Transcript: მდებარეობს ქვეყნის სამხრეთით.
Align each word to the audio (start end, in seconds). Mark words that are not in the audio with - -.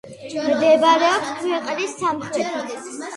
მდებარეობს 0.45 1.29
ქვეყნის 1.41 1.93
სამხრეთით. 1.99 2.75